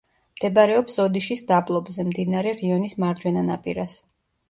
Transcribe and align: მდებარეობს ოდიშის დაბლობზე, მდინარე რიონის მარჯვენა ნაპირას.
მდებარეობს 0.37 0.97
ოდიშის 1.03 1.45
დაბლობზე, 1.53 2.07
მდინარე 2.09 2.57
რიონის 2.65 3.01
მარჯვენა 3.07 3.49
ნაპირას. 3.55 4.05